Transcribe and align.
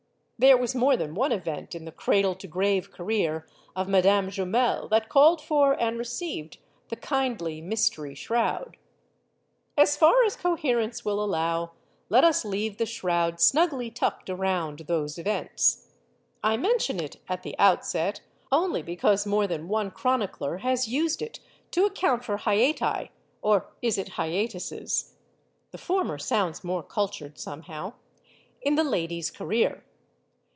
There 0.43 0.57
was 0.57 0.73
more 0.73 0.97
than 0.97 1.13
one 1.13 1.31
event 1.31 1.75
in 1.75 1.85
the 1.85 1.91
cradle 1.91 2.33
to 2.33 2.47
grave 2.47 2.89
career 2.89 3.47
of 3.75 3.87
Madame 3.87 4.31
Jumel 4.31 4.89
that 4.89 5.07
called 5.07 5.39
for 5.39 5.79
and 5.79 5.99
received 5.99 6.57
the 6.89 6.95
kindly 6.95 7.61
mystery 7.61 8.15
shroud. 8.15 8.75
As 9.77 9.95
far 9.95 10.23
as 10.23 10.35
coherence 10.35 11.05
will 11.05 11.23
allow, 11.23 11.73
let 12.09 12.23
us 12.23 12.43
leave 12.43 12.77
the 12.77 12.87
shroud 12.87 13.39
snugly 13.39 13.91
tucked 13.91 14.31
around 14.31 14.79
those 14.87 15.19
events. 15.19 15.91
I 16.43 16.57
mention 16.57 16.99
it, 16.99 17.17
at 17.29 17.43
the 17.43 17.55
outset, 17.59 18.21
only 18.51 18.81
because 18.81 19.27
more 19.27 19.45
than 19.45 19.67
one 19.67 19.91
chronicler 19.91 20.57
has 20.57 20.87
used 20.87 21.21
it 21.21 21.39
to 21.69 21.85
account 21.85 22.23
for 22.23 22.39
hiati 22.39 23.11
(or 23.43 23.67
is 23.83 23.95
it 23.99 24.13
hiatuses? 24.17 25.13
The 25.69 25.77
former 25.77 26.17
sounds 26.17 26.63
more 26.63 26.81
cultured, 26.81 27.37
some 27.37 27.61
how) 27.61 27.93
in 28.63 28.73
the 28.73 28.83
lady's 28.83 29.29
career. 29.29 29.83